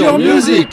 [0.00, 0.68] Music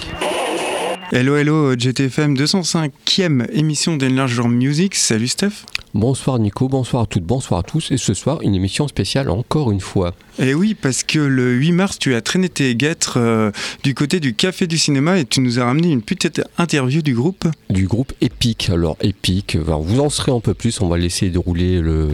[1.12, 4.94] Hello, hello, GTFM 205e émission d'Enlarge Music.
[4.94, 5.66] Salut Steph.
[5.96, 7.90] Bonsoir Nico, bonsoir à toutes, bonsoir à tous.
[7.90, 10.14] Et ce soir, une émission spéciale encore une fois.
[10.38, 13.50] Et eh oui, parce que le 8 mars, tu as traîné tes guêtres euh,
[13.84, 17.16] du côté du Café du Cinéma et tu nous as ramené une petite interview du
[17.16, 17.48] groupe.
[17.72, 18.70] Du groupe Epic.
[18.70, 22.10] Alors Epic, vous en serez un peu plus, on va laisser dérouler le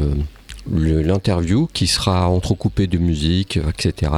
[0.69, 4.11] l'interview qui sera entrecoupée de musique, etc.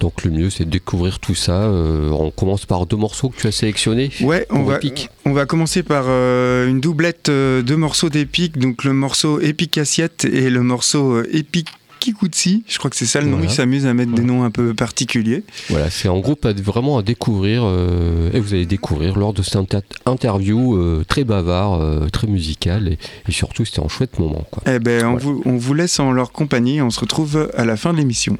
[0.00, 1.62] Donc le mieux c'est de découvrir tout ça.
[1.62, 4.10] Euh, on commence par deux morceaux que tu as sélectionnés.
[4.20, 4.78] Ouais, on va,
[5.24, 9.78] on va commencer par euh, une doublette euh, de morceaux d'Epic, donc le morceau Epic
[9.78, 11.68] Assiette et le morceau Epic
[11.98, 14.50] Kikutsi, je crois que c'est ça le nom, ils s'amusent à mettre des noms un
[14.50, 15.44] peu particuliers.
[15.68, 19.58] Voilà, c'est en groupe vraiment à découvrir, euh, et vous allez découvrir lors de cette
[20.06, 22.98] interview euh, très bavard, euh, très musical, et,
[23.32, 24.44] surtout c'était un chouette moment.
[24.50, 24.62] Quoi.
[24.66, 27.76] Eh ben, on, vous, on vous laisse en leur compagnie, on se retrouve à la
[27.76, 28.38] fin de l'émission.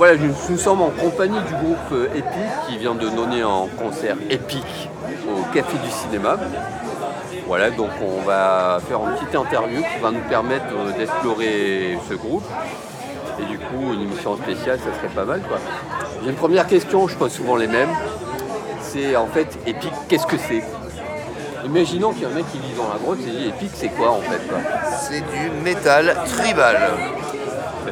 [0.00, 4.88] Nous sommes en compagnie du groupe euh, Epic qui vient de donner un concert épique
[5.28, 6.38] au Café du Cinéma.
[7.46, 12.14] Voilà, donc on va faire une petite interview qui va nous permettre euh, d'explorer ce
[12.14, 12.44] groupe.
[13.40, 15.58] Et du coup, une émission spéciale, ça serait pas mal quoi.
[16.22, 17.90] J'ai une première question, je pose souvent les mêmes.
[18.80, 20.64] C'est en fait, Epic, qu'est-ce que c'est?
[21.66, 23.88] Imaginons qu'il y a un mec qui vit dans la grotte et dit Epic, c'est
[23.88, 24.40] quoi en fait
[25.02, 26.78] C'est du métal tribal.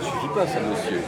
[0.01, 1.01] Ça suffit pas ça, monsieur.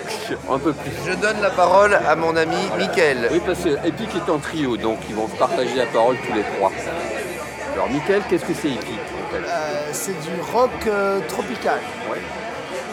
[0.50, 0.90] Un peu plus.
[1.06, 3.28] Je donne la parole à mon ami Mickaël.
[3.30, 6.42] Oui, parce que Epic est en trio, donc ils vont partager la parole tous les
[6.42, 6.72] trois.
[7.74, 11.78] Alors, Mickaël, qu'est-ce que c'est Epic en fait Euh, c'est du rock euh, tropical.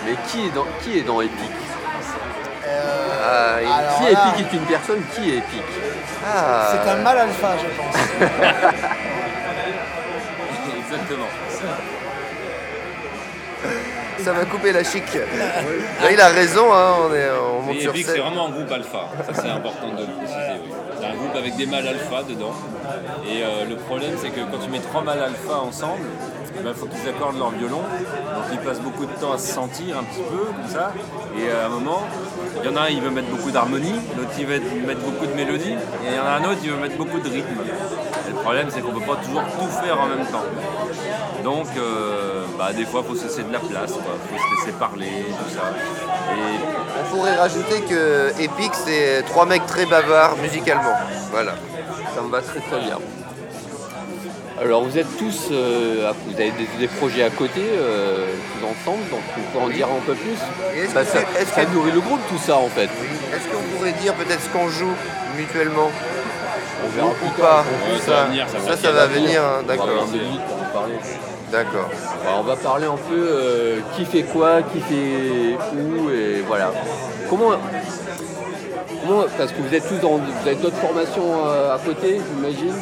[0.06, 1.52] Mais qui est dans, qui est dans Epic?
[2.66, 5.64] Euh, Ah, Si là, Epic est une personne, qui est Epic?
[6.26, 7.96] Ah, c'est un mal alpha, je pense.
[10.80, 11.28] Exactement.
[14.24, 15.04] Ça m'a coupé la chic.
[15.14, 19.10] Là, il a raison, hein, on, est, on monte sur c'est vraiment un groupe alpha.
[19.26, 20.62] Ça, c'est important de le préciser.
[20.64, 20.72] Oui.
[21.00, 22.54] C'est un groupe avec des mâles alpha dedans.
[23.28, 26.06] Et euh, le problème, c'est que quand tu mets trois mâles alpha ensemble,
[26.60, 27.82] il faut qu'ils accordent leur violon.
[27.82, 30.92] Donc ils passent beaucoup de temps à se sentir un petit peu, comme ça.
[31.38, 32.04] Et euh, à un moment,
[32.64, 35.28] il y en a un, il veut mettre beaucoup d'harmonie, l'autre, il veut mettre beaucoup
[35.28, 35.74] de mélodie.
[36.04, 37.62] Et il y en a un autre, il veut mettre beaucoup de rythme.
[38.50, 40.46] Le problème, c'est qu'on ne peut pas toujours tout faire en même temps.
[41.44, 44.56] Donc, euh, bah, des fois, il faut se laisser de la place, il faut se
[44.66, 45.74] laisser parler, tout ça.
[46.32, 46.60] Et
[47.02, 50.94] On pourrait rajouter que Epic, c'est trois mecs très bavards musicalement.
[51.32, 51.56] Voilà.
[52.16, 53.00] Ça me va très très bien.
[54.62, 58.26] Alors vous êtes tous, euh, vous avez des, des projets à côté, euh,
[58.60, 60.32] tous ensemble, donc vous pouvez en dire un peu plus.
[60.82, 62.86] Est-ce Bah, que ça, c'est- est-ce ça que- nourrit le groupe tout ça en fait.
[62.86, 64.96] Est-ce qu'on pourrait dire peut-être ce qu'on joue
[65.38, 65.92] mutuellement?
[66.86, 67.64] On verra plus tard.
[68.06, 68.94] ça va venir, ça va ça, venir.
[68.94, 70.88] va venir, hein, On va avoir d'accord.
[71.52, 71.90] D'accord.
[72.26, 76.72] Bah, on va parler un peu euh, qui fait quoi, qui fait où et voilà.
[77.30, 77.52] Comment,
[79.02, 82.74] comment parce que vous êtes tous dans, vous avez d'autres formations euh, à côté, j'imagine.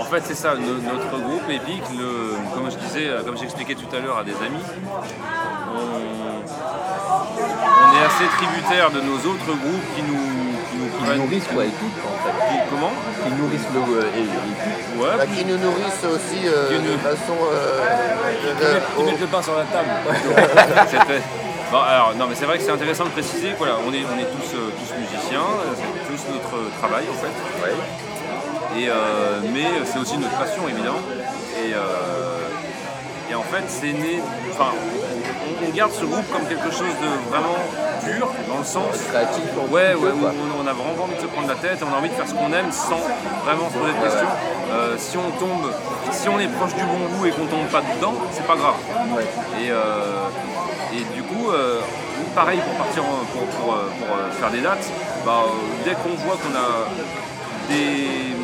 [0.00, 3.74] En fait, c'est ça, no- notre groupe Epic, le, comme je disais, euh, comme j'expliquais
[3.74, 4.64] tout à l'heure à des amis,
[5.74, 5.80] on,
[7.84, 10.16] on est assez tributaire de nos autres groupes qui nous,
[11.12, 11.48] qui nous Qui prennent.
[11.48, 12.36] nourrissent quoi, Epic en fait.
[12.48, 12.92] qui- comment
[13.24, 14.76] Qui nourrissent le euh, et- Epic.
[15.00, 17.36] Ouais, Bah, qui nous nourrissent aussi euh, de nous- façon.
[17.42, 17.80] euh,
[18.96, 19.90] qui de- mettent, le pain sur la table.
[21.70, 24.16] Bon, alors, non, mais c'est vrai que c'est intéressant de préciser, voilà, on est, on
[24.18, 28.80] est tous, euh, tous musiciens, euh, c'est tous notre travail en fait.
[28.80, 31.00] Et, euh, mais c'est aussi notre passion évidemment.
[31.60, 32.37] Et, euh,
[33.30, 34.20] et en fait, c'est né.
[34.52, 34.70] Enfin,
[35.66, 37.58] on, garde ce groupe comme quelque chose de vraiment
[38.04, 38.96] pur, dans le sens.
[39.08, 41.94] Créatif, Ouais, ouais, où on, on a vraiment envie de se prendre la tête, on
[41.94, 43.00] a envie de faire ce qu'on aime sans
[43.44, 44.32] vraiment se poser de questions.
[44.72, 45.70] Euh, si on tombe,
[46.10, 48.74] si on est proche du bon goût et qu'on tombe pas dedans, c'est pas grave.
[49.60, 50.28] Et, euh,
[50.92, 51.80] et du coup, euh,
[52.34, 54.88] pareil pour partir en- pour, pour, pour, faire des dates,
[55.24, 55.44] bah,
[55.84, 56.88] dès qu'on voit qu'on a
[57.68, 58.34] des,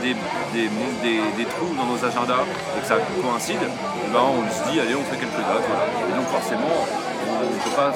[0.00, 0.14] des,
[0.52, 0.68] des,
[1.02, 2.44] des- des trous dans nos agendas
[2.76, 5.66] et que ça coïncide, eh ben, on se dit allez on fait quelques dates.
[5.68, 5.84] voilà.
[6.08, 6.74] Et donc forcément,
[7.28, 7.92] on ne peut pas,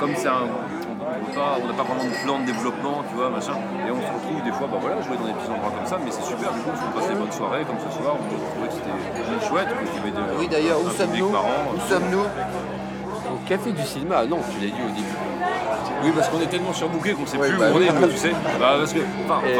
[0.00, 0.44] comme c'est un.
[0.50, 3.54] on On n'a pas vraiment de plan de développement, tu vois, machin.
[3.86, 5.98] Et on se retrouve des fois, bah voilà, jouer dans des petits endroits comme ça,
[6.04, 8.68] mais c'est super, du coup, qu'on passe des bonnes soirées, comme ce soir, on trouvait
[8.68, 11.30] que c'était chouette, qu'il y avait de- Oui, d'ailleurs, où sommes-nous?
[11.34, 12.26] Où sommes-nous?
[13.34, 15.18] Au café du cinéma, non, tu l'as dit au début.
[16.02, 18.16] Oui, parce qu'on est tellement surbookés qu'on sait Ouais, plus bah où on est, tu
[18.16, 18.30] sais.
[18.58, 19.58] Bah, parce que, enfin, euh,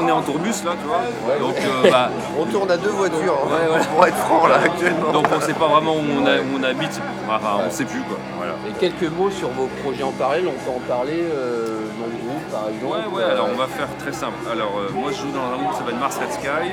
[0.00, 1.38] on est en tourbus là, tu vois.
[1.38, 3.84] Donc, euh, bah, On tourne à deux voitures, hein, Ouais, voilà.
[3.84, 5.12] pour être franc là actuellement.
[5.12, 7.00] donc on sait pas vraiment où on, a- où on habite.
[7.28, 8.16] Enfin, on sait plus quoi.
[8.36, 8.52] Voilà.
[8.68, 12.16] Et quelques mots sur vos projets en parallèle, on peut en parler euh, dans le
[12.24, 13.16] groupe par exemple.
[13.16, 14.36] Ouais, ouais, alors on va faire très simple.
[14.50, 16.72] Alors, euh, moi je joue dans un groupe qui s'appelle Mars Red Sky.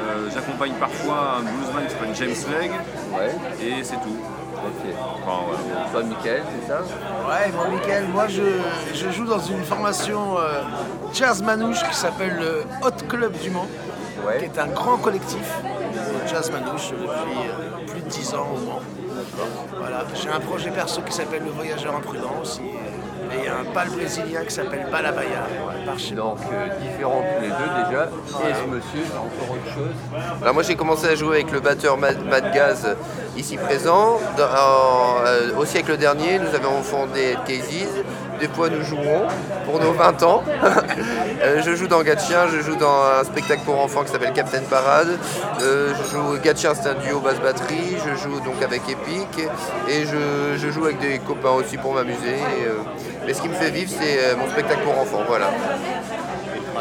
[0.00, 2.70] Euh, J'accompagne parfois un bluesman qui s'appelle James Legg.
[3.16, 3.34] Ouais,
[3.66, 4.16] Et c'est tout.
[4.66, 4.94] Ok.
[5.14, 5.88] Enfin, voilà.
[5.90, 6.80] Toi, Michael, c'est ça?
[6.80, 8.42] Ouais, bon, Mickaël, moi je,
[8.94, 10.62] je joue dans une formation euh,
[11.12, 13.66] jazz manouche qui s'appelle le Hot Club du Mans,
[14.38, 15.48] qui est un grand collectif
[15.92, 18.80] de jazz manouche depuis euh, plus de 10 ans au Mans.
[19.78, 24.42] Voilà, j'ai un projet perso qui s'appelle Le Voyageur imprudent aussi, et un pal brésilien
[24.44, 25.46] qui s'appelle Balabaya,
[26.16, 28.04] Donc, euh, différents tous les deux déjà.
[28.48, 29.94] Et ce monsieur, encore autre chose?
[30.42, 32.96] Alors moi j'ai commencé à jouer avec le batteur Mad, Mad Gaz
[33.36, 34.18] ici présent.
[34.38, 37.88] Euh, au siècle dernier, nous avons fondé Casey's.
[38.40, 39.26] Des fois nous jouerons
[39.66, 40.42] pour nos 20 ans.
[41.42, 44.60] Euh, je joue dans Gatchien, je joue dans un spectacle pour enfants qui s'appelle Captain
[44.60, 45.08] Parade.
[45.62, 47.96] Euh, je joue Gatchien, c'est un duo basse batterie.
[47.96, 49.48] Je joue donc avec Epic
[49.88, 52.36] et je, joue avec des copains aussi pour m'amuser.
[53.26, 55.22] Mais ce qui me fait vivre, c'est mon spectacle pour enfants.
[55.26, 55.50] Voilà.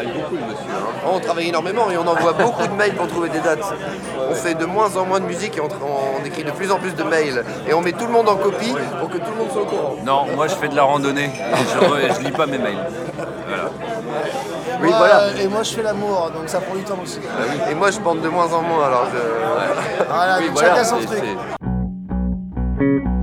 [0.01, 0.71] Il travaille beaucoup, le monsieur.
[0.71, 1.01] hein.
[1.05, 3.63] Oh, On travaille énormément et on envoie beaucoup de mails pour trouver des dates.
[4.29, 6.93] On fait de moins en moins de musique et on, écrit de plus en plus
[6.95, 7.43] de mails.
[7.67, 9.65] Et on met tout le monde en copie pour que tout le monde soit au
[9.65, 9.95] courant.
[10.05, 12.77] Non, moi je fais de la randonnée et je, re- je lis pas mes mails.
[13.47, 13.69] Voilà.
[14.81, 15.19] Oui, moi, voilà.
[15.23, 17.19] euh, Et moi, je fais l'amour, donc ça prend du temps aussi.
[17.69, 20.05] Et moi, je bande de moins en moins, alors je...
[20.07, 21.19] Voilà, Oui, donc voilà, chacun son c'est- truc.
[22.79, 23.18] c'est-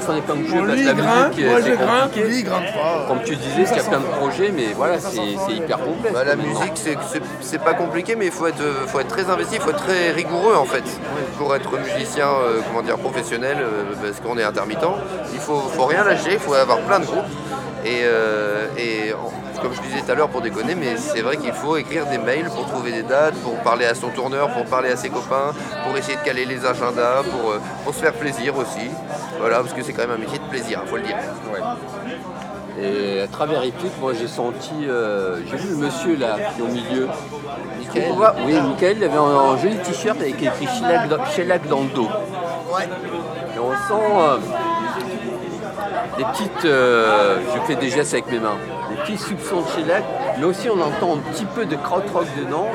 [0.00, 2.26] Son jeu Parce que la musique, moi je grimpe, compliqué.
[2.28, 3.04] lui il grimpe pas.
[3.08, 6.14] Comme tu disais, il y a plein de projets, mais voilà, c'est hyper complexe.
[6.14, 6.72] Bah, la musique,
[7.40, 10.10] c'est- pas compliqué, mais il faut être, faut être très investi, il faut être très
[10.12, 10.82] rigoureux en fait.
[11.38, 14.80] Pour être musicien euh, comment dire, professionnel, euh, parce qu'on est intermittent,
[15.32, 17.24] il faut, faut rien lâcher, il faut avoir plein de groupes.
[17.84, 21.36] Et, euh, et en- comme je disais tout à l'heure pour déconner, mais c'est vrai
[21.36, 24.64] qu'il faut écrire des mails pour trouver des dates, pour parler à son tourneur, pour
[24.64, 25.52] parler à ses copains,
[25.86, 28.90] pour essayer de caler les agendas, pour, euh, pour se faire plaisir aussi.
[29.38, 31.16] Voilà, parce que c'est quand même un métier de plaisir, il faut le dire.
[32.80, 36.64] Et à travers Epic, moi j'ai senti, euh, j'ai vu le monsieur là, qui est
[36.64, 37.08] au milieu.
[37.78, 38.12] Michael
[38.46, 41.88] Oui, Michael, il avait un, un joli t-shirt avec écrit Shellac dans, Shellac dans le
[41.88, 42.08] dos.
[42.74, 42.88] Ouais.
[43.54, 44.38] Et on sent, euh,
[46.16, 46.64] des petites.
[46.64, 48.56] euh, je fais des gestes avec mes mains.
[49.06, 50.04] Des petits soupçons de shellac,
[50.38, 52.66] mais aussi on entend un petit peu de krautrock dedans.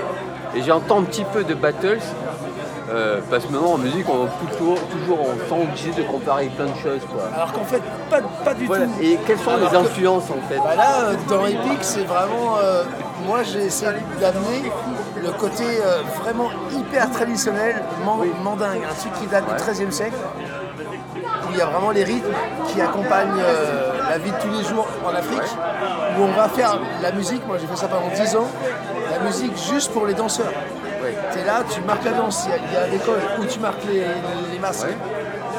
[0.55, 1.99] Et j'entends un petit peu de battles.
[2.89, 6.45] euh, parce que maintenant en musique, on est toujours, toujours on sent obligé de comparer
[6.45, 7.01] plein de choses.
[7.11, 7.23] Quoi.
[7.35, 8.85] Alors qu'en fait, pas, pas du Voilà.
[8.85, 8.91] tout.
[9.01, 10.55] Et quelles sont Alors les que- influences en fait?
[10.57, 12.55] Bah là, euh, dans Epic, c'est vraiment.
[12.63, 12.83] euh,
[13.27, 14.71] moi, j'ai essayé d'amener
[15.21, 15.65] le côté
[16.23, 20.15] vraiment hyper traditionnel, man- mandingue, un truc qui date du XIIIe siècle,
[21.15, 22.33] où il y a vraiment les rythmes
[22.67, 23.41] qui accompagnent
[24.09, 25.41] la vie de tous les jours en Afrique,
[26.17, 27.45] où on va faire la musique.
[27.47, 28.47] Moi, j'ai fait ça pendant 10 ans,
[29.11, 30.51] la musique juste pour les danseurs.
[31.31, 34.03] Tu es là, tu marques la danse, il y a- codes où tu marques les,
[34.51, 34.87] les masques.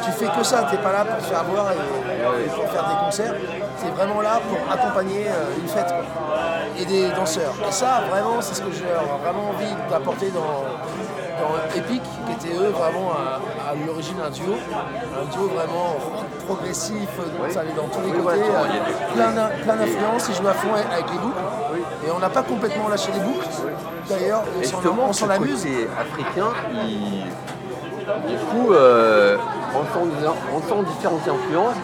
[0.05, 2.69] Tu fais que ça, tu n'es pas là pour te faire voir et, et pour
[2.71, 3.35] faire des concerts.
[3.81, 6.05] Tu es vraiment là pour accompagner euh, une fête quoi.
[6.79, 7.55] et des danseurs.
[7.69, 8.85] Et ça, vraiment, c'est ce que j'ai
[9.23, 10.65] vraiment envie d'apporter dans,
[11.41, 14.55] dans Epic, qui était eux vraiment à, à l'origine un duo.
[14.55, 17.09] Un duo vraiment rock progressif,
[17.51, 20.35] ça allait dans tous les Oui, côtés, voilà, euh, il plein d'in- plein d'influences, ils
[20.35, 21.43] jouent à fond avec les boucles.
[22.07, 23.47] Et on n'a pas complètement lâché les boucles.
[24.09, 25.63] D'ailleurs, on s'en- justement, on ce s'en amuse.
[25.63, 26.51] côté africain,
[26.89, 27.25] il...
[28.31, 29.37] du coup, euh,
[29.75, 30.09] on, sent,
[30.97, 31.75] différentes influences,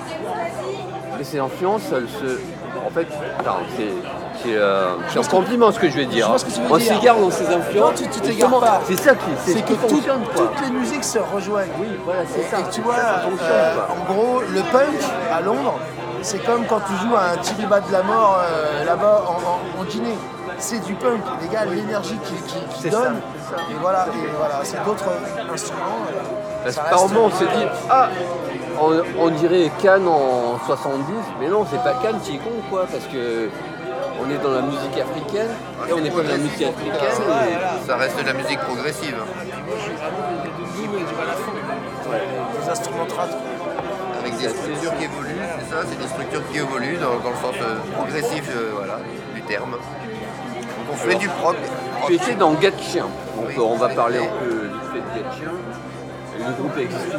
[1.19, 2.39] mais ces influences, elles se...
[2.87, 3.09] En fait,
[3.77, 3.93] c'est...
[4.45, 6.31] C'est euh, un que- compliment ce que je vais dire.
[6.33, 8.01] Je ce que on s'égare dans ces influences.
[8.01, 8.81] Non, tu t'égares pas.
[8.87, 10.47] C'est ça qui, c'est C'est ce que qui tout- fonctionne, quoi.
[10.47, 11.71] toutes les musiques se rejoignent.
[11.81, 12.61] Oui, voilà, c'est ça.
[12.61, 15.01] et tu vois, euh, en gros, le punk
[15.33, 15.75] à Londres,
[16.23, 19.81] c'est comme quand tu joues à un Tiriba de la mort euh, là-bas en, en-
[19.81, 20.17] en Guinée.
[20.59, 23.21] C'est du punk, les gars, l'énergie qu'ils qui, qui ça, donnent.
[23.51, 23.57] ça.
[23.71, 25.05] Et voilà, et voilà c'est d'autres
[25.53, 25.81] instruments.
[26.09, 28.09] euh, Parce que par moment, on se dit, ah,
[28.81, 31.03] on, on dirait Cannes en 70,
[31.41, 33.49] mais non, c'est pas Cannes, tu es con, quoi, parce que
[34.21, 35.51] on est dans la musique africaine,
[35.89, 37.19] et on est pas dans la musique africaine.
[37.83, 39.17] et- Ça reste de la musique progressive.
[39.17, 41.53] Moi, je suis vraiment des et du balafon.
[44.21, 47.37] Avec des structures qui évoluent, c'est ça, c'est des structures qui évoluent dans, dans le
[47.37, 48.99] sens euh, progressif euh, voilà,
[49.35, 49.73] du terme.
[49.73, 51.57] Donc on fait du prog.
[52.07, 53.05] Tu étais dans Gatchien,
[53.37, 55.51] donc Oui, on va parler un peu vite fait de Gatchien.
[56.39, 57.17] Le groupe existe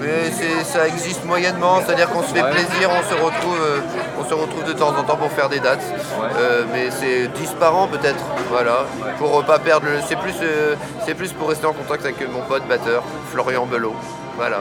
[0.00, 2.50] Mais c'est- ça existe moyennement, c'est-à-dire qu'on se fait Ouais.
[2.50, 3.80] plaisir, on se retrouve, euh,
[4.20, 5.82] on se retrouve de temps en temps pour faire des dates.
[6.38, 8.84] Euh, mais c'est 10 par an peut-être, voilà.
[9.18, 9.98] Pour pas perdre le.
[10.06, 13.94] C'est plus, euh, c'est plus pour rester en contact avec mon pote batteur, Florian Belot.
[14.36, 14.60] Voilà.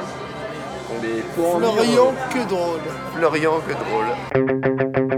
[1.35, 2.79] Pour Florian, que drôle.
[3.15, 5.15] Florian, que drôle.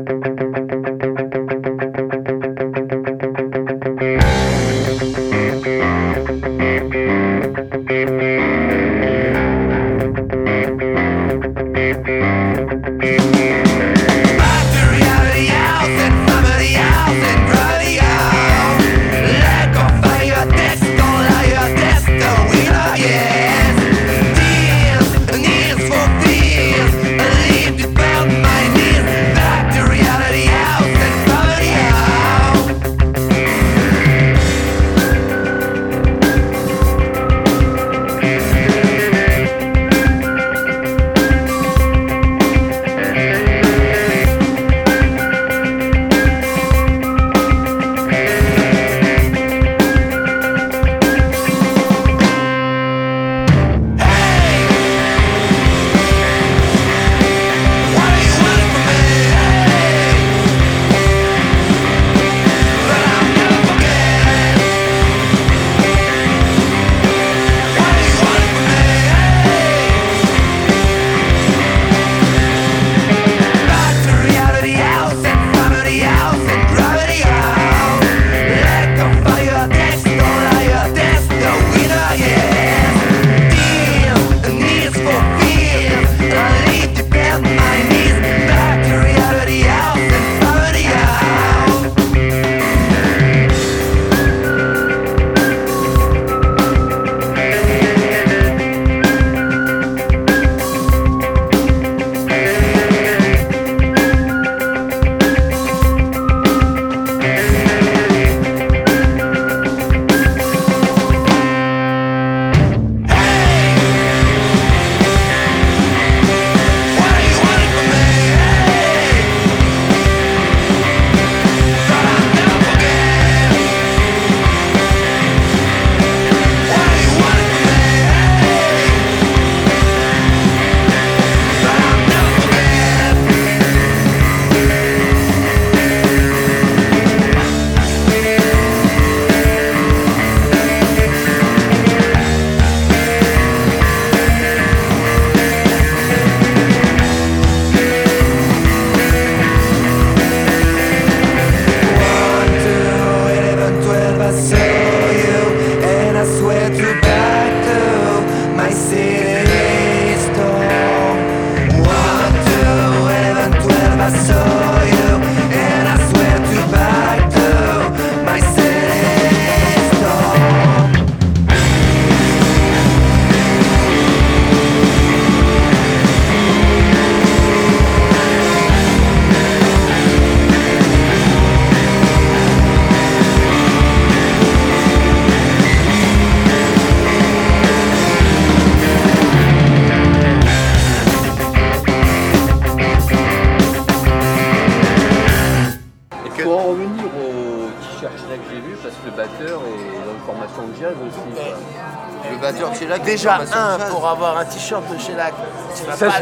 [203.17, 205.11] Déjà, un, pour avoir un t-shirt de je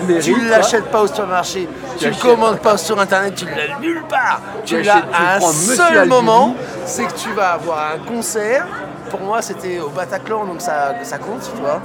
[0.08, 3.52] mérite, tu ne l'achètes pas au supermarché, tu ne commandes pas sur internet, tu ne
[3.52, 4.40] l'as nulle part.
[4.64, 6.56] Tu l'as à un seul moment,
[6.86, 8.66] c'est que tu vas avoir un concert.
[9.10, 11.80] Pour moi, c'était au Bataclan, donc ça, ça compte, tu vois.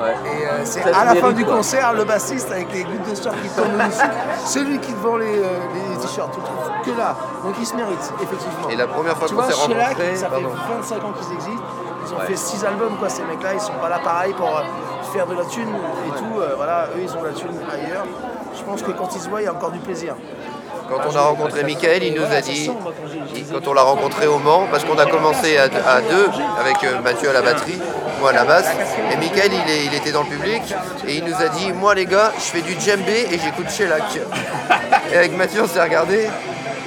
[0.00, 0.14] Ouais.
[0.24, 1.56] Et euh, c'est à la fin du quoi.
[1.56, 4.04] concert, le bassiste avec les gouttes de sueur qui dessus,
[4.44, 6.32] c'est lui qui te vend les, euh, les t-shirts.
[6.34, 7.16] Tu trouves que là.
[7.42, 8.68] Donc il se mérite, effectivement.
[8.68, 10.50] Et la première fois qu'on s'est rencontrés, ça fait pardon.
[10.80, 11.64] 25 ans qu'ils existent.
[12.08, 12.26] Ils ont Ouais.
[12.26, 13.54] fait 6 albums, quoi, ces mecs-là.
[13.54, 14.62] Ils sont pas là pareil pour euh,
[15.12, 15.68] faire de la thune
[16.06, 16.40] et tout.
[16.40, 18.04] euh, voilà, eux, ils ont de la thune ailleurs.
[18.56, 20.14] Je pense que quand ils se voient, il y a encore du plaisir.
[20.88, 22.70] Quand on a rencontré Michael, il nous a dit,
[23.52, 26.28] quand on l'a rencontré au Mans, parce qu'on a commencé à, deux,
[26.60, 27.80] avec euh, Mathieu à la batterie,
[28.20, 28.68] moi à la basse,
[29.12, 30.62] et Michael il, est- il était dans le public,
[31.08, 34.04] et il nous a dit, moi les gars, je fais du djembé et j'écoute Shellac.
[35.12, 36.28] Et avec Mathieu on s'est regardé,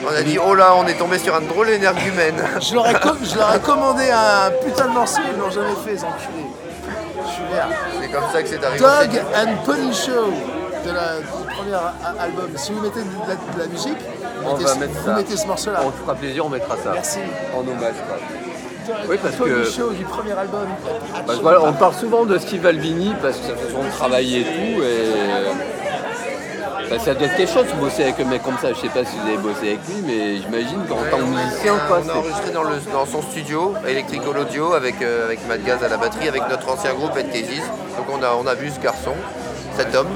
[0.08, 2.36] on a dit, oh là, on est tombé sur un drôle énergumène.
[2.62, 5.76] Je leur, ai com- je leur ai commandé un putain de morceau, ils l'ont jamais
[5.86, 6.46] fait, les enculés.
[7.28, 7.68] Je suis vert.
[8.02, 8.80] C'est comme ça que c'est arrivé.
[8.80, 10.32] Dog and Pony Show
[10.86, 11.76] de la, du premier
[12.20, 12.50] album.
[12.56, 13.98] Si vous mettez de la, de la musique,
[14.42, 15.16] vous On mettez, va ce- mettre vous ça.
[15.16, 15.80] mettez ce morceau-là.
[15.86, 16.92] On te fera plaisir, on mettra ça.
[16.94, 17.20] Merci.
[17.56, 17.96] En hommage.
[18.08, 18.18] quoi.
[18.88, 20.68] Dog Oui, parce and Pony que- Show du premier album.
[21.28, 24.44] Bah, voilà, on parle souvent de Steve Albini parce que sa façon de travailler et
[24.46, 24.82] tout.
[24.84, 25.79] Et,
[26.90, 28.70] bah, ça doit être quelque chose de bosser avec un mec comme ça.
[28.74, 31.76] Je sais pas si vous avez bossé avec lui, mais j'imagine qu'en tant que musicien,
[31.88, 35.64] quoi, on a enregistré dans, le- dans son studio, Electrical Audio, avec, euh, avec Matt
[35.64, 37.66] Gaz à la batterie, avec notre ancien groupe Ed Cases.
[37.98, 39.14] Donc on a, on a vu ce garçon,
[39.78, 40.08] cet homme,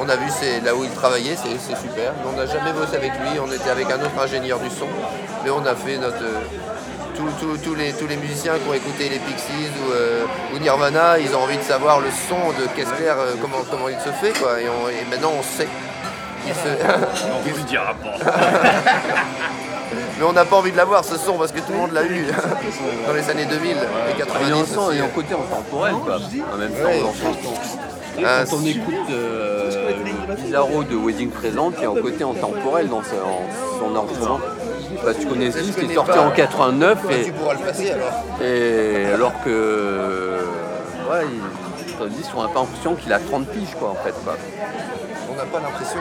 [0.00, 0.26] on a vu
[0.64, 2.12] là où il travaillait, c'est super.
[2.16, 4.86] Mais on n'a jamais bossé avec lui, on était avec un autre ingénieur du son,
[5.44, 6.22] mais on a fait notre...
[6.22, 6.40] euh,
[7.62, 11.34] tous- les, tous les musiciens qui ont écouté les Pixies ou, euh, ou Nirvana, ils
[11.36, 14.32] ont envie de savoir le son de Kessler, euh, comment, comment il se fait.
[14.40, 14.60] Quoi.
[14.60, 15.68] Et, on- et maintenant on sait.
[16.46, 18.16] On vous dira pas.
[20.18, 22.04] Mais on n'a pas envie de l'avoir ce son parce que tout le monde l'a
[22.04, 22.26] eu
[23.06, 23.74] dans les années 2000 et
[24.14, 24.52] Il est 90.
[24.52, 24.98] en son aussi.
[24.98, 26.16] et en côté intemporel, quoi.
[26.54, 27.00] En même temps, Ouais.
[27.00, 28.20] son.
[28.20, 29.90] Et Ah, quand on écoute euh,
[30.36, 34.40] Bizarro de Wedding Present, il y a un côté intemporel dans son, son enregistrement.
[35.04, 36.20] Bah, tu connais ce qui est sorti pas.
[36.20, 38.12] en 89 Bah, et, tu pourras le passer alors.
[38.44, 40.38] et alors que
[41.10, 43.94] ouais, il, dans le disque, on n'a pas l'impression qu'il a 30 piges quoi en
[44.04, 44.14] fait.
[44.24, 44.36] Quoi.
[45.42, 45.98] N'a pas l'impression.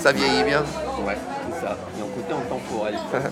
[0.00, 0.60] Ça vieillit bien.
[1.06, 1.16] Ouais,
[1.54, 1.76] c'est ça.
[1.94, 2.94] Il y a un côté intemporel.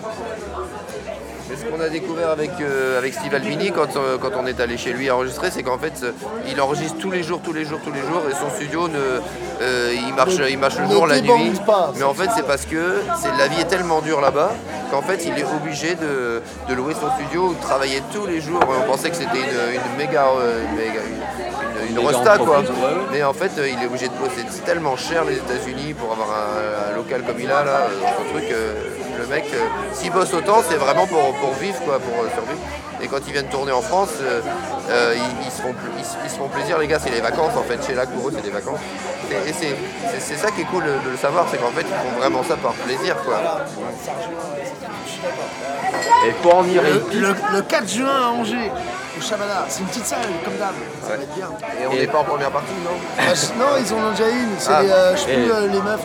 [1.51, 4.61] Mais ce qu'on a découvert avec, euh, avec Steve Albini quand, euh, quand on est
[4.61, 6.13] allé chez lui enregistrer, c'est qu'en fait, euh,
[6.47, 8.99] il enregistre tous les jours, tous les jours, tous les jours, et son studio, ne,
[9.63, 11.53] euh, il, marche, il marche le jour, la nuit.
[11.67, 11.93] pas.
[11.97, 14.53] Mais en fait, c'est parce que c'est, la vie est tellement dure là-bas
[14.91, 18.43] qu'en fait, il est obligé de, de louer son studio ou de travailler tous les
[18.43, 18.61] jours.
[18.69, 21.48] On pensait que c'était une, une méga, euh, une, méga- une-
[21.91, 22.63] une- resta, quoi.
[23.13, 24.45] Mais en fait, euh, il est obligé de bosser.
[24.65, 28.35] Tellement cher les États-Unis pour avoir un, un local comme il a là, euh, son
[28.35, 28.45] truc.
[28.51, 28.75] euh,
[29.29, 29.59] mec, euh,
[29.95, 32.61] s'il bosse autant, c'est vraiment pour, pour vivre, quoi, pour euh, survivre.
[33.01, 34.41] Et quand ils viennent tourner en France, euh,
[34.91, 37.21] euh, ils, ils se font, ils, se- ils se font plaisir, les gars, c'est les
[37.21, 37.79] vacances en fait.
[37.87, 38.81] Chez là, pour eux, c'est des vacances.
[39.31, 39.77] Et, et c'est,
[40.11, 42.19] c'est- c'est ça qui est cool de, de le savoir, c'est qu'en fait, ils font
[42.19, 43.41] vraiment ça par plaisir, quoi.
[46.27, 48.71] Et pour en venir Le, le- le 4 juin à Angers,
[49.17, 51.49] au Chabana, c'est une petite salle comme d'hab, ça va être bien.
[51.83, 52.91] Et on n'est pas en première partie, non?
[53.17, 54.83] Bah, c- non, ils en ont déjà une, c'est Ah.
[54.83, 56.01] les, euh, je sais Et- plus, euh, les meufs.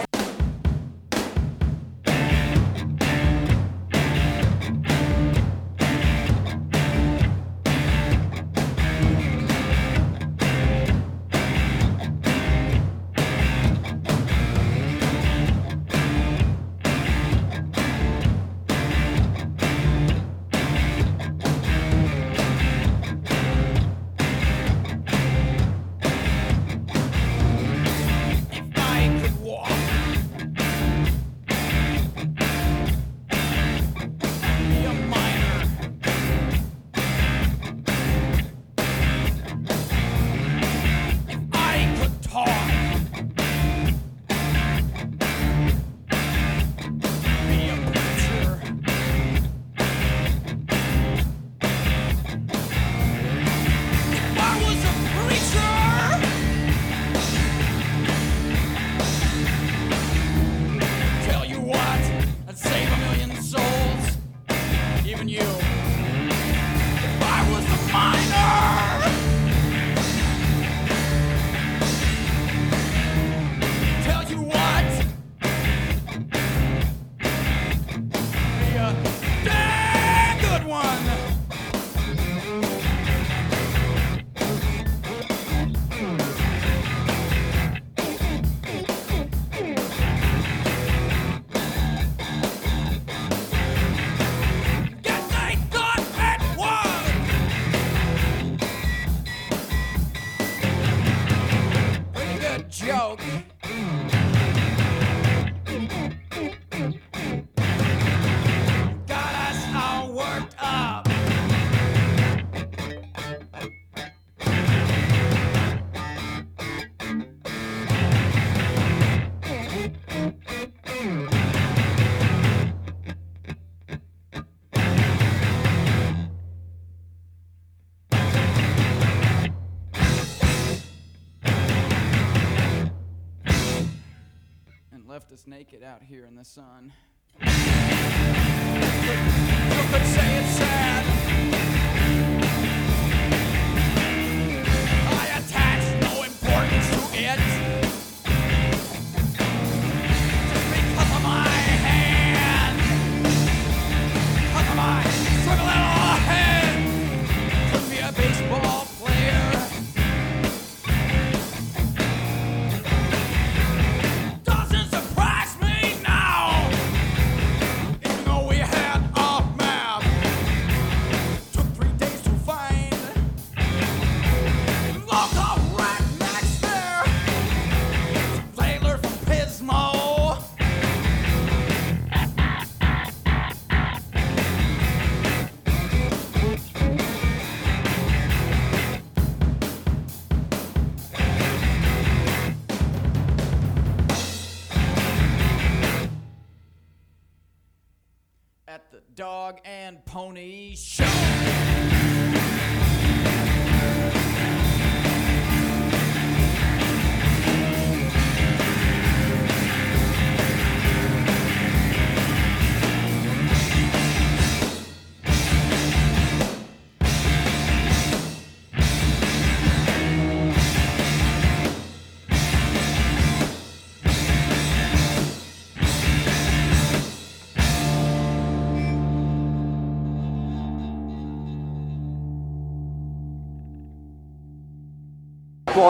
[136.43, 136.91] son.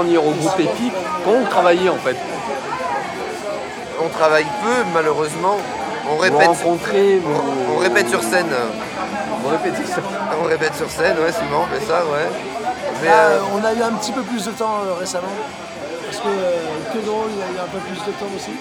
[0.03, 2.17] Pour en venir au groupe épique, comment vous travaillez en fait
[4.03, 5.57] On travaille peu, malheureusement.
[6.11, 7.41] On répète, Vous rencontrez, vous...
[7.75, 8.51] on répète sur scène.
[9.41, 10.01] vous répétez ça
[10.41, 12.27] On répète sur scène, ouais, souvent, on fait ça, ouais.
[13.01, 15.31] Mais Là, euh, on a eu un petit peu plus de temps euh, récemment.
[16.05, 16.59] Parce que euh,
[16.93, 18.51] que drôle, il y a eu un peu plus de temps aussi.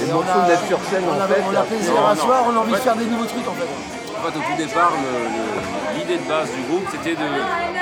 [0.00, 1.42] Les Et on morceaux a- d'être sur scène on en a, fait.
[1.44, 2.22] on a plaisir Non, à non.
[2.22, 3.68] soir, on a envie En de faire des nouveaux trucs en fait.
[3.68, 4.92] En fait, au tout départ,
[5.96, 7.28] l'idée de base du groupe, c'était de.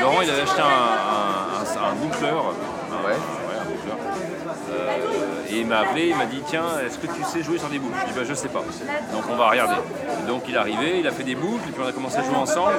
[0.02, 1.31] Laurent, il avait acheté un, un,
[1.90, 2.44] un- boucleur.
[2.46, 3.14] Un- Ouais.
[3.14, 3.96] un boucleur.
[4.70, 7.68] Euh, et il m'a appelé, il m'a dit Tiens, est-ce que tu sais jouer sur
[7.68, 7.94] des boucles?
[8.02, 8.60] Je dis Bah, je sais pas.
[9.12, 9.74] Donc, on va regarder.
[10.28, 12.22] Donc, il est arrivé, il a fait des boucles, et puis on a commencé à
[12.22, 12.72] jouer ensemble.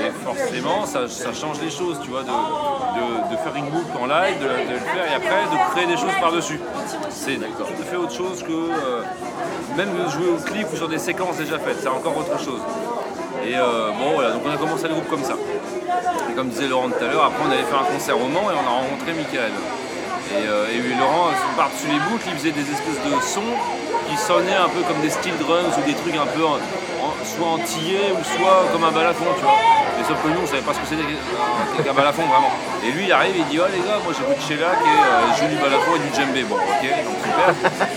[0.00, 3.96] Et forcément, ça, ça change les choses, tu vois, de, de, de faire une boucle
[4.00, 6.60] en live, de, de le faire, et après, de créer des choses par-dessus.
[7.10, 7.38] C'est
[7.90, 8.52] fait autre chose que.
[8.52, 9.02] euh,
[9.76, 12.60] même de jouer au clip ou sur des séquences déjà faites, c'est encore autre chose.
[13.48, 15.32] Et euh, bon voilà, donc on a commencé le groupe comme ça.
[16.30, 18.50] Et comme disait Laurent tout à l'heure, après on avait fait un concert au Mans
[18.52, 19.52] et on a rencontré Michael.
[20.36, 23.56] Et, euh, et lui, Laurent, par-dessus les boucles, il faisait des espèces de sons
[24.10, 26.60] qui sonnaient un peu comme des steel drums ou des trucs un peu en-
[27.00, 29.56] en- soit ou soit comme un balafon, tu vois.
[29.98, 31.08] Et sauf que nous, on savait pas ce que c'était
[31.82, 32.52] qu'un balafon vraiment.
[32.84, 35.04] Et lui, il arrive et il dit Oh les gars, moi j'écoute Sheila qui est,
[35.08, 36.44] euh, joue du balafon et du djembé.
[36.44, 37.48] Bon, ok, donc super.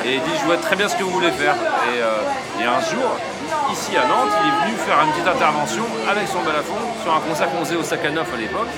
[0.07, 1.55] Et il dit Je vois très bien ce que vous voulez faire.
[1.91, 3.11] Et, euh, et un jour,
[3.71, 7.19] ici à Nantes, il est venu faire une petite intervention avec son balafon sur un
[7.21, 8.71] concert qu'on faisait au Sakhanov à l'époque.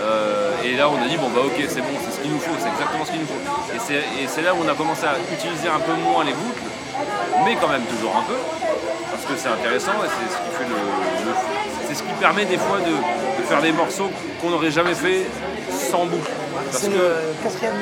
[0.00, 2.40] Euh, et là, on a dit, bon, bah ok, c'est bon, c'est ce qu'il nous
[2.40, 3.44] faut, c'est exactement ce qu'il nous faut.
[3.76, 6.64] Et c'est, là où on a commencé à utiliser un peu moins les boucles,
[7.44, 8.36] mais quand même toujours un peu,
[9.12, 10.76] parce que c'est intéressant et c'est ce qui fait le.
[11.28, 11.36] le-
[11.88, 15.26] c'est ce qui permet des fois de, de faire des morceaux qu'on n'aurait jamais fait
[15.90, 16.30] sans boucle.
[16.70, 17.74] Parce C'est que, le quatrième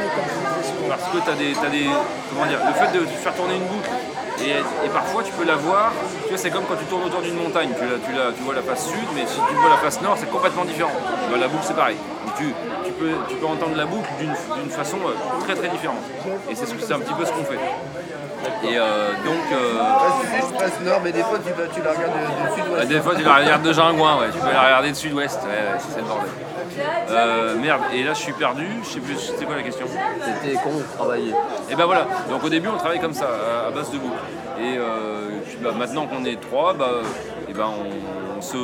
[0.89, 1.87] parce que tu as des.
[2.33, 3.91] Comment dire Le fait de faire tourner une boucle,
[4.45, 7.21] et, et parfois tu peux la voir, tu vois, c'est comme quand tu tournes autour
[7.23, 9.71] d'une montagne, tu, la- tu, la- tu vois la face sud, mais si tu vois
[9.71, 10.93] la face nord, c'est complètement différent.
[11.31, 11.97] Bah, la boucle, c'est pareil.
[12.37, 12.53] Tu,
[12.85, 15.13] tu peux, tu peux entendre la boucle d'une façon euh,
[15.45, 15.99] très très différente.
[16.51, 17.59] Et c'est un petit peu ce qu'on fait.
[18.65, 19.45] Et euh, donc.
[19.53, 22.89] euh, nord, mais des fois tu, tu la regardes du, du bah, sud-ouest.
[22.89, 24.27] des fois, tu la regardes de Jingouin, ouais.
[24.33, 25.41] Tu peux la regarder de sud-ouest.
[25.45, 26.29] Ouais, ouais, c'est le bordel.
[27.11, 30.57] Euh, merde, et là je suis perdu, je sais plus, c'était quoi la question C'était
[30.63, 31.33] comment vous travaillez
[31.71, 34.15] Et ben voilà, donc au début on travaille comme ça, à, à base de boucle.
[34.61, 36.91] Et euh, puis, bah, maintenant qu'on est trois, bah,
[37.49, 38.57] et ben on, on se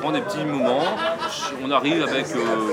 [0.00, 0.80] prend des petits moments,
[1.64, 2.26] on arrive avec...
[2.34, 2.72] euh,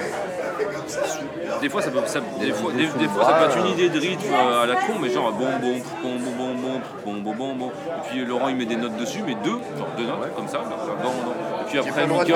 [1.62, 3.90] des fois, ça peut, ça- des fois, des, des fois, ça peut être une idée
[3.90, 7.22] de rythme euh, à la con, mais genre bon bon bon bon bon bon bon
[7.22, 7.68] bon bon bon.
[7.68, 10.60] Et puis Laurent il met des notes dessus, mais deux, genre deux notes comme ça.
[10.60, 11.32] bon, bon, bon.
[11.62, 12.28] Et puis après notes.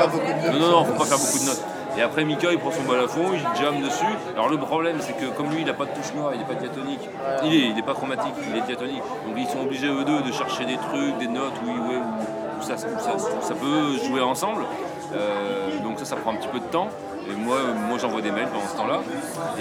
[0.53, 1.63] non non non, faut pas faire beaucoup de notes.
[1.97, 4.05] Et après Mika il prend son balafon, il jamme dessus.
[4.35, 6.45] Alors le problème c'est que comme lui il a pas de touche noire, il n'est
[6.45, 7.09] pas diatonique,
[7.43, 9.01] il est, il est pas chromatique, il est diatonique.
[9.25, 12.61] Donc ils sont obligés eux deux de chercher des trucs, des notes où, où- où
[12.61, 12.87] ça, ça,
[13.41, 14.63] ça peut jouer ensemble.
[15.15, 16.89] Euh, donc ça ça prend un petit peu de temps.
[17.29, 17.57] Et moi,
[17.89, 18.99] moi j'envoie des mails pendant ce temps-là.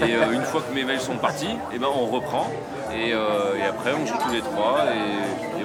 [0.07, 2.49] Et euh, une fois que mes mails sont partis, et ben on reprend.
[2.95, 4.77] Et, euh, et après on joue tous les trois.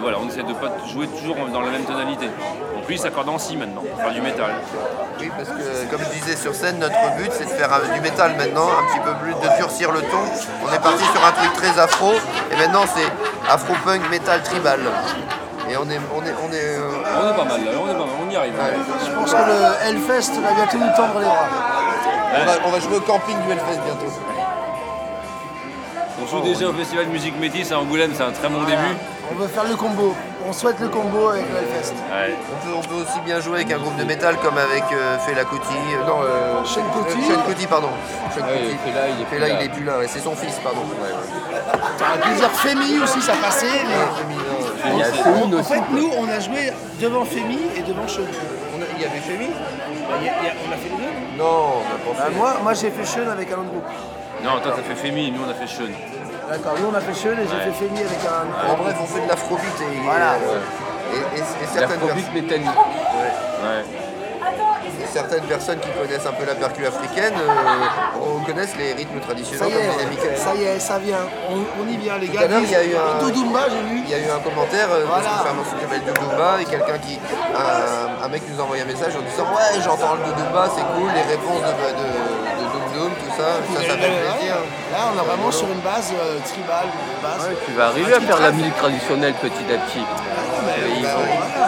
[0.01, 2.25] Voilà, on essaie de pas jouer toujours dans la même tonalité.
[2.25, 4.51] Donc lui il s'accorde en si maintenant, pour faire du métal.
[5.19, 8.01] Oui, parce que comme je disais sur scène, notre but c'est de faire euh, du
[8.01, 10.23] métal maintenant, un petit peu plus, de durcir le ton.
[10.65, 12.13] On est parti sur un truc très afro,
[12.51, 13.07] et maintenant c'est
[13.51, 14.79] afro-punk metal tribal.
[15.69, 16.89] Et on est, on est, on est, euh,
[17.21, 18.53] On est pas mal là, on est pas mal, on y arrive.
[19.05, 21.47] Je pense que le Hellfest va bientôt nous tendre les bras.
[22.35, 24.40] on, va, on va jouer au camping du Hellfest bientôt.
[26.34, 28.95] On joue déjà au festival Musique Métis à Angoulême, c'est un très bon début.
[29.32, 30.15] On veut faire le combo.
[30.47, 31.93] On souhaite le combo avec le Hellfest.
[31.93, 32.36] Ouais.
[32.51, 35.17] On peut, on peut aussi bien jouer avec un groupe de métal comme avec euh,
[35.19, 35.61] Fela Kuti.
[35.93, 37.32] euh, non, euh, Sean Kuti.
[37.32, 37.89] euh, Kuti, pardon.
[37.89, 38.77] Ouais, Kuti.
[38.86, 39.53] Fela, il est plus Fela, là.
[39.59, 40.82] il est plus là, ouais, c'est son fils, pardon.
[40.82, 42.13] Ouais, ouais.
[42.13, 43.67] Un plaisir Femi aussi, ça passait.
[43.88, 45.73] mais- Il y a En aussi.
[45.73, 48.21] fait, nous, on a joué devant Femi et devant Sean.
[48.75, 49.47] On a- Il y avait Femi
[50.19, 52.17] Il y a- il y a- on a fait les deux Non, on a pas
[52.19, 52.36] Bah, fait.
[52.36, 53.84] moi, moi j'ai fait Sean avec un autre groupe.
[54.43, 55.84] Non, toi t'as fait Femi, nous on a fait Sean.
[56.51, 58.71] D'accord, nous on a fait Sean et j'ai fait avec un.
[58.71, 60.35] En bref, on fait de l'afrobeat et, Voilà.
[60.35, 62.67] et, et- certaines, phobie pers- métallique.
[62.67, 63.85] Ouais.
[65.01, 69.25] et certaines personnes qui connaissent un peu la percu africaine euh, reconnaissent les rythmes Ça
[69.27, 70.37] traditionnels y comme est, Michael.
[70.37, 71.23] ça y est, ça vient.
[71.49, 72.41] On, on y vient, les Tout gars.
[72.41, 74.01] à il y a eu un- Dodumba, j'ai vu.
[74.05, 75.85] Il y a eu un commentaire, euh, parce qu'on fait un morceau qui
[76.61, 77.19] et quelqu'un qui.
[77.55, 80.83] Un, un mec nous a envoyé un message en disant Ouais, j'entends le Dudumba, c'est
[80.99, 82.07] cool, les réponses de, de,
[82.59, 84.50] de Doom Doom, tout ça, ça, ça fait plaisir.
[84.91, 86.89] Là, on est vraiment sur une base euh, tribale.
[86.91, 87.47] Une base.
[87.47, 90.03] Ouais, tu vas arriver à faire la musique traditionnelle petit à petit.
[90.03, 90.74] Bah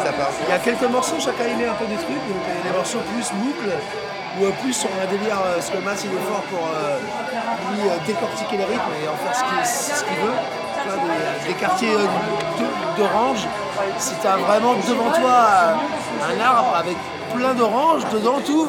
[0.06, 0.30] ça part.
[0.46, 2.24] Il y a quelques morceaux, chacun y met un peu des trucs.
[2.30, 3.74] Donc, il y a des morceaux plus boucles,
[4.40, 7.00] ou euh, plus sur un délire, euh, parce que Mas il est fort pour euh,
[7.72, 9.66] lui euh, décortiquer les rythmes et en faire ce qu'il
[9.98, 10.38] ce veut.
[10.84, 12.06] Des, des quartiers euh,
[12.98, 13.48] d'orange.
[13.98, 15.74] Si tu as vraiment devant toi euh,
[16.30, 16.98] un arbre avec
[17.36, 18.68] plein d'oranges dedans tout,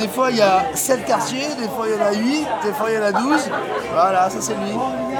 [0.00, 2.72] des fois il y a 7 quartiers, des fois il y en a 8, des
[2.72, 3.50] fois il y en a 12.
[3.92, 4.72] Voilà, ça c'est lui.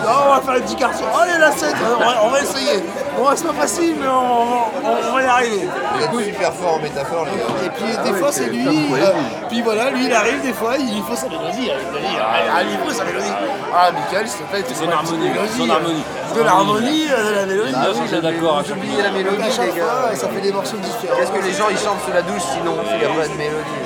[0.04, 1.04] Non, on va faire les petits quartiers.
[1.12, 2.82] Oh, il y en a 7, on va, on va essayer.
[3.16, 5.68] Bon, c'est pas facile, mais on, on- on va y arriver.
[6.12, 7.66] Vous êtes super fort en métaphore, les gars.
[7.66, 9.06] Et puis des fois c'est lui, euh,
[9.48, 11.74] puis voilà, lui il arrive des fois, il faut sa mélodie, dire,
[12.22, 13.32] ah, il faut sa mélodie.
[13.74, 15.28] Ah Michael, s'il te plaît, tu fais ma harmonie,
[15.70, 16.04] harmonie.
[16.36, 17.72] De l'harmonie, euh, de la mélodie.
[17.76, 18.58] Ah oui, j'ai d'accord.
[18.58, 19.84] à Vous chaque oubliez la mélodie, À chaque les gars.
[19.84, 21.16] fois, ça fait des morceaux différents.
[21.18, 23.34] Qu'est-ce que les gens ils chantent sous la douche sinon s'il n'y a pas de
[23.34, 23.78] mélodie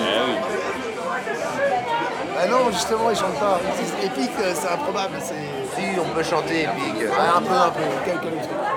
[2.44, 3.60] Ah non, justement, ils chantent pas.
[4.02, 5.14] Épique, c'est improbable.
[5.20, 5.34] Si,
[5.96, 7.08] on peut chanter épique.
[7.16, 8.71] Ah, un peu, un peu, trucs.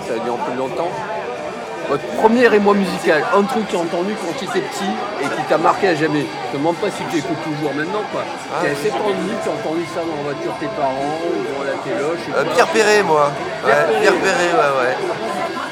[0.00, 0.90] Trois, ça un peu longtemps.
[1.88, 4.92] Votre premier émoi musical, un truc que tu as entendu quand tu étais petit
[5.22, 6.26] et qui t'a marqué à jamais.
[6.28, 8.22] Je te demande pas si tu écoutes toujours maintenant quoi.
[8.52, 8.60] Ah.
[8.60, 11.16] T'as 7 ans et demi, tu as entendu ça dans la voiture de tes parents
[11.24, 12.28] ou dans la téloche.
[12.36, 12.44] Euh.
[12.54, 13.32] Pierre Perret, moi.
[13.64, 14.00] Ouais, Pierre Perret.
[14.00, 14.94] Pierre Perret, ouais, ouais.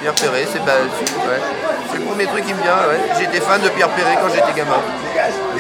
[0.00, 1.42] Pierre Perret, c'est pas, ouais.
[1.92, 3.00] C'est le premier truc qui me vient, ouais.
[3.20, 4.80] J'étais fan de Pierre Perret quand j'étais gamin.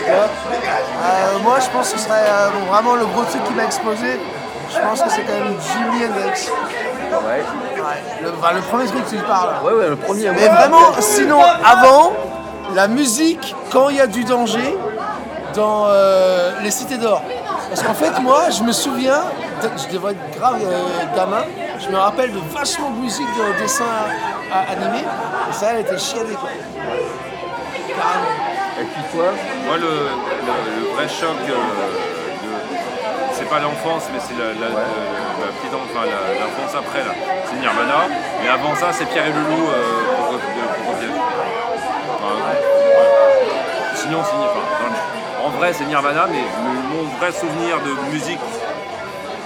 [0.08, 3.64] Euh, moi, je pense que ce serait euh, bon, vraiment le gros truc qui m'a
[3.64, 4.18] explosé.
[4.72, 6.48] Je pense que c'est quand même Jimi Hendrix.
[7.12, 7.44] Ouais.
[8.22, 9.64] Le, enfin, le premier truc que tu parles.
[9.64, 10.30] Ouais, ouais, le premier.
[10.30, 12.12] Mais vraiment, sinon, avant,
[12.74, 14.76] la musique, quand il y a du danger,
[15.54, 17.22] dans euh, les cités d'or.
[17.68, 19.22] Parce qu'en fait, moi, je me souviens,
[19.62, 21.44] je devrais être grave euh, gamin,
[21.80, 23.84] je me rappelle de vachement de musique de dessins
[24.52, 25.04] à- à- animés,
[25.50, 26.50] et ça, elle était chiadée, quoi.
[27.88, 28.80] Carrément.
[28.80, 29.26] Et puis toi
[29.66, 31.54] Moi, le, le- le vrai choc, euh,
[33.46, 34.74] c'est pas l'enfance, mais c'est la, la
[35.54, 37.14] petite en- enfin, l'enfance après, là.
[37.46, 38.08] C'est Nirvana.
[38.42, 39.82] Mais avant ça, c'est Pierre et le Loup euh,
[40.26, 40.38] pour, de-
[40.84, 40.94] pour.
[42.16, 42.58] Enfin, ouais.
[43.94, 46.42] Sinon, c'est enfin, en vrai, c'est Nirvana, mais
[46.90, 48.40] mon vrai souvenir de musique.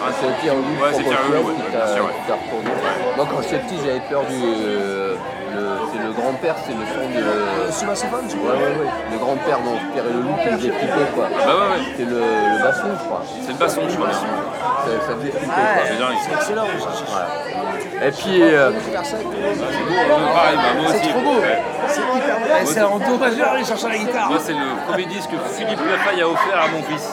[0.03, 1.79] Hein, C'est Pierre Loup Ouais, c'est Pierre et le Loup, qui ouais,
[2.27, 2.71] t'a retourné.
[3.17, 4.35] Moi, quand j'étais petit, j'avais peur du.
[4.35, 5.15] euh,
[5.55, 7.67] le- c'est le grand-père, c'est le son de.
[7.67, 8.91] Le soubassophones, tu Ouais, ouais, ouais.
[9.13, 11.27] Le grand-père dans Pierre et le Loup qui faisait flipper, quoi.
[11.29, 11.83] Bah ouais, ouais.
[11.97, 13.23] C'est le, le basson, je crois.
[13.45, 14.13] C'est le basson, je crois.
[14.13, 15.85] Ça, ça faisait flipper, quoi.
[15.87, 16.19] C'est dingue.
[16.23, 16.65] c'est excellent.
[16.65, 17.60] Ouais.
[18.03, 20.99] Et puis, euh, Pareil, bah, moi aussi.
[21.03, 21.41] C'est trop beau.
[21.41, 21.63] Ouais.
[21.89, 22.47] C'est hyper beau.
[22.63, 24.29] Eh, C'est en do majeur, aller chercher la guitare.
[24.31, 27.11] Moi, c'est le premier disque que Philippe Lafaille a offert à mon fils.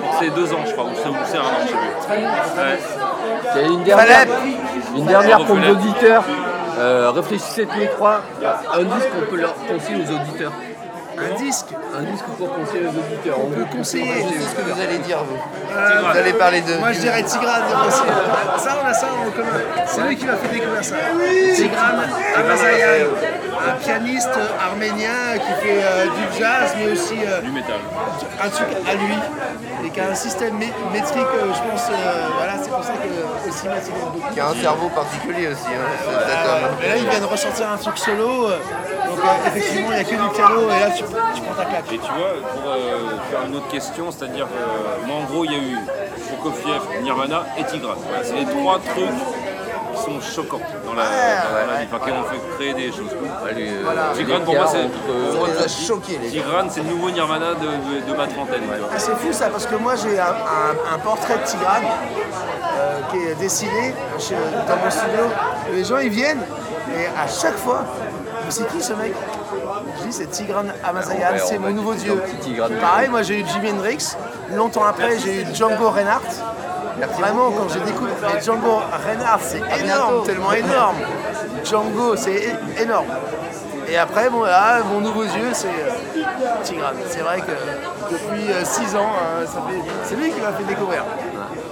[0.00, 1.02] Pour ses deux ans, je crois, ou c'est
[1.32, 2.24] c'est un an, je sais plus.
[2.62, 2.78] Ouais.
[3.56, 4.26] il y a une dernière,
[4.96, 6.24] une dernière pour nos auditeurs.
[6.78, 10.52] Euh, réfléchissez tous les trois à un disque qu'on peut leur conseiller aux auditeurs.
[11.18, 13.38] Un disque Un disque pour conseiller aux auditeurs.
[13.44, 14.12] On peut conseiller.
[14.28, 15.36] Je sais ce que vous allez dire, vous.
[15.76, 16.74] Euh, Vous allez parler de.
[16.78, 17.62] Moi je dirais Tigrane.
[18.58, 19.60] Ça on a ça en commun.
[19.86, 20.96] C'est lui qui m'a fait découvrir ça.
[21.54, 22.02] Tigrane
[22.36, 23.08] Amazayan,
[23.68, 27.76] un pianiste arménien qui fait euh, du jazz mais aussi euh, Du métal.
[28.42, 29.14] un truc à lui
[29.86, 32.92] et qui a un système mé- métrique, euh, je pense, euh, voilà, c'est pour ça
[32.92, 34.32] que aussi Mathilde beaucoup.
[34.32, 36.76] Qui a un cerveau particulier aussi, hein, cet cet Euh, homme.
[36.80, 39.11] mais là il vient de ressortir un truc solo, euh, euh,
[39.46, 41.04] effectivement il n'y a que du piano et là tu,
[41.34, 41.92] tu prends ta claque.
[41.92, 42.78] Et tu vois, pour euh,
[43.30, 45.76] faire une autre question, c'est-à-dire que euh, moi en gros il y a eu
[46.28, 47.96] Prokofiev, Nirvana et Tigrane.
[48.08, 49.18] Voilà, c'est les trois trucs
[49.94, 53.10] qui sont choquants dans la, dans la vie, enfin, qui ont fait créer des choses.
[53.84, 54.10] Voilà.
[54.14, 56.42] Tigrane pour moi c'est Entre- Ça les a choqués, les gars.
[56.42, 57.66] Tigrane c'est le nouveau Nirvana de,
[58.00, 58.62] de- de ma trentaine.
[58.62, 58.88] tu vois.
[58.94, 63.00] Ah, c'est fou ça parce que moi j'ai un, un- un portrait de Tigrane euh,
[63.10, 65.24] qui est dessiné chez- dans mon studio.
[65.70, 66.42] Et les gens ils viennent
[66.98, 67.84] et à chaque fois,
[68.52, 69.12] c'est qui ce mec
[69.98, 72.22] Je dis c'est Tigrane Amazayan, c'est on mon nouveau dieu.
[72.80, 74.16] Pareil, moi j'ai eu Jimi Hendrix.
[74.54, 76.22] Longtemps après j'ai eu Django Reinhardt.
[77.18, 80.96] Vraiment quand j'ai découvert Django Reinhardt c'est énorme, tellement énorme.
[81.64, 83.06] Django c'est énorme.
[83.88, 86.22] Et après, bon, là, mon nouveau dieu, c'est euh,
[86.62, 86.94] Tigrane.
[87.10, 87.50] C'est vrai que
[88.10, 91.02] depuis 6 ans, euh, ça fait- c'est lui qui m'a fait découvrir.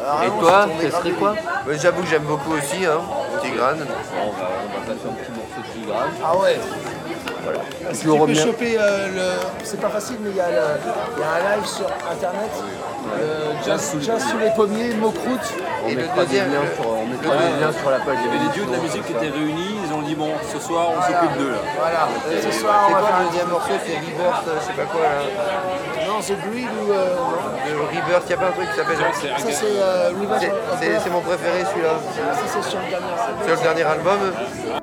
[0.04, 1.34] Alors, Et vraiment, toi, ce serait quoi
[1.80, 3.00] J'avoue que j'aime beaucoup aussi, hein,
[3.42, 3.78] Tigrane.
[3.78, 3.84] Bon,
[4.22, 6.10] on, va, on va passer un petit morceau de Tigrane.
[6.24, 6.58] Ah ouais.
[7.42, 7.60] Voilà.
[7.92, 9.64] Tu peux choper euh, le.
[9.64, 10.76] C'est pas facile, mais il y, a le-
[11.16, 12.50] il y a un live sur internet.
[13.18, 15.40] euh, Jazz, Jazz sous les pommiers, Mokrout.
[15.84, 18.18] On Et le des liens, sur, on mettra des liens sur la page.
[18.22, 20.28] Il y avait des dieux de la musique qui étaient réunis, ils ont dit bon
[20.52, 21.62] ce soir on s'occupe d'eux là.
[21.80, 22.08] Voilà.
[22.44, 24.84] Ce soir, on va quoi faire le un deuxième morceau C'est Rebirth, je sais pas
[24.92, 25.16] quoi là.
[26.22, 26.92] C'est Greed ou.
[26.92, 27.16] euh.
[27.66, 28.96] De Rebirth, y a pas un truc qui s'appelle.
[29.14, 30.42] C'est- Ça, c'est euh, of
[31.02, 31.94] c'est mon préféré celui-là.
[32.14, 33.46] Ça, c'est sur le dernier album.
[33.46, 34.79] Sur le dernier album.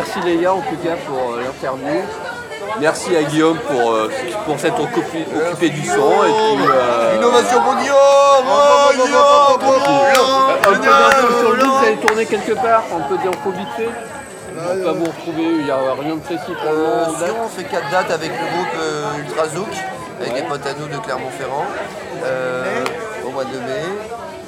[0.00, 2.00] Merci Léa en tout cas pour euh, l'interview.
[2.80, 4.10] Merci à Guillaume pour, euh,
[4.46, 6.24] pour s'être occupé, occupé du son.
[6.24, 7.96] Et puis, euh, Innovation pour Guillaume
[8.48, 13.16] Oh, Guillaume euh, un peu d'infos sur lui, vous allez tourner quelque part, un peu
[13.18, 13.90] d'infos vite fait.
[14.56, 17.44] On va pas vous retrouver, il n'y a rien de précis pour le Euh, moment.
[17.44, 19.68] on fait 4 dates avec le groupe euh, Ultra Zouk,
[20.20, 21.66] avec des potes à nous de Clermont-Ferrand,
[22.24, 22.84] euh,
[23.26, 23.84] au mois de mai.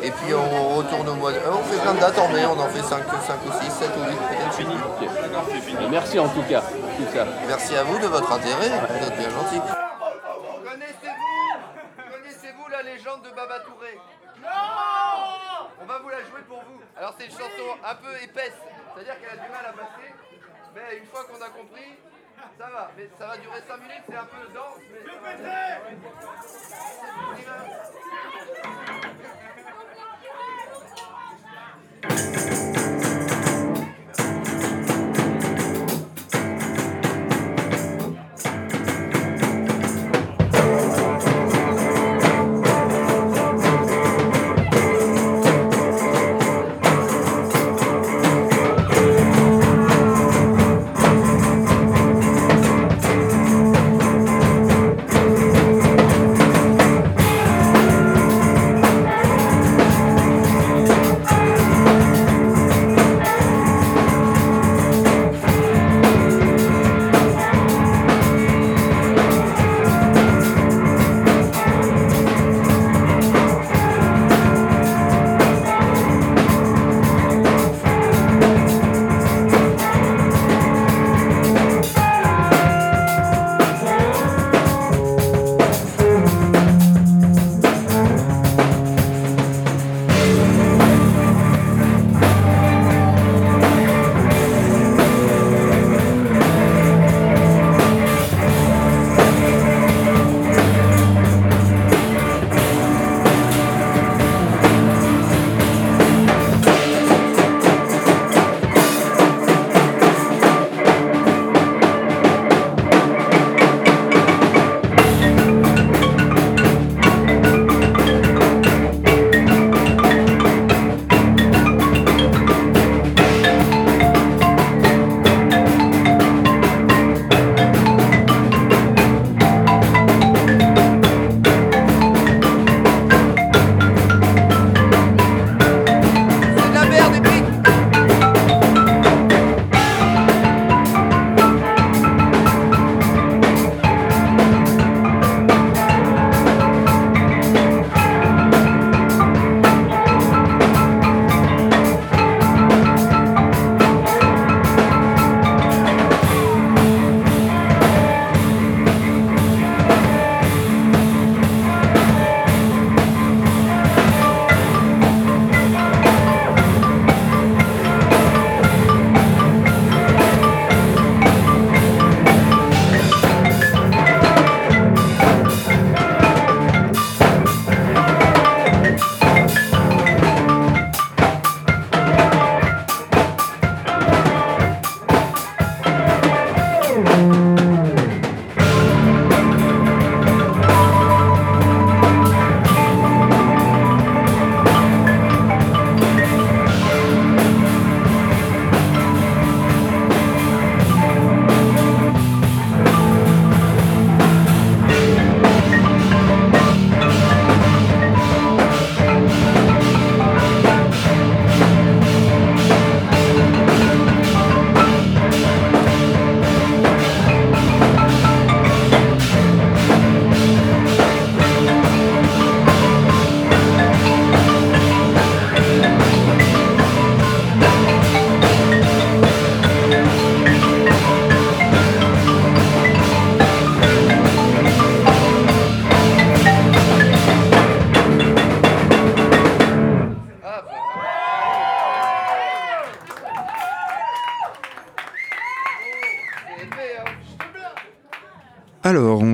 [0.02, 1.38] Et puis on retourne au mois de...
[1.38, 3.70] euh, on fait plein de dates en mai, on en fait 5, 5 ou 6,
[3.70, 4.52] 7 ou 8 peut-être.
[4.52, 5.88] Fini.
[5.90, 6.60] Merci en tout cas.
[6.60, 7.24] Tout ça.
[7.46, 9.60] Merci à vous de votre intérêt, vous êtes bien gentil.
[10.64, 13.98] Connaissez-vous Connaissez-vous la légende de Baba Touré?
[14.42, 14.48] Non
[15.80, 16.80] On va vous la jouer pour vous.
[16.98, 18.58] Alors c'est une chanson un peu épaisse,
[18.94, 20.14] c'est-à-dire qu'elle a du mal à passer,
[20.74, 21.94] mais une fois qu'on a compris,
[22.58, 22.90] ça va.
[22.96, 25.04] Mais ça va durer 5 minutes, c'est un peu dense, mais...
[28.98, 29.11] ça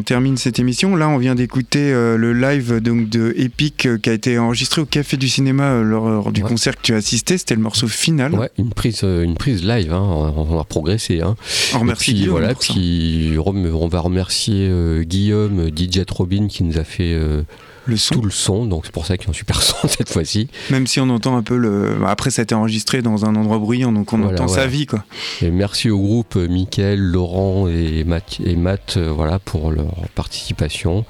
[0.09, 0.97] termine cette émission.
[0.97, 4.81] Là, on vient d'écouter euh, le live donc, de Epic euh, qui a été enregistré
[4.81, 7.37] au Café du Cinéma euh, lors du concert que tu as assisté.
[7.37, 8.35] C'était le morceau final.
[8.35, 11.21] Ouais, une prise, une prise live, hein, on on a progressé.
[11.21, 11.37] Hein.
[11.75, 14.71] On remercie puis, Guillaume voilà, pour puis on va remercier
[15.03, 17.15] Guillaume, DJ Robin qui nous a fait
[17.89, 18.15] le son.
[18.15, 20.49] tout le son, donc c'est pour ça qu'il y a un super son cette fois-ci.
[20.71, 21.97] Même si on entend un peu le.
[22.07, 24.87] Après, ça a été enregistré dans un endroit bruyant, donc on Voilà, entend sa vie,
[24.87, 25.05] quoi.
[25.43, 29.95] Et merci au groupe euh, Mickaël, Laurent et Matt, et Matt euh, voilà, pour leur
[30.15, 31.05] participation.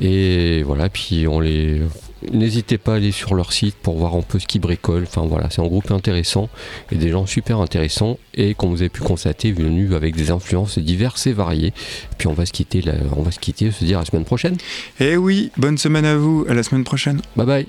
[0.00, 1.82] Et voilà, puis on les.
[2.32, 5.04] N'hésitez pas à aller sur leur site pour voir un peu ce qu'ils bricolent.
[5.06, 6.48] Enfin voilà, c'est un groupe intéressant
[6.90, 10.78] et des gens super intéressants et comme vous avez pu constater, venus avec des influences
[10.78, 11.72] diverses et variées.
[12.18, 14.24] Puis on va se quitter, là, on va se quitter, se dire à la semaine
[14.24, 14.56] prochaine.
[15.00, 17.20] Et oui, bonne semaine à vous, à la semaine prochaine.
[17.36, 17.66] Bye bye.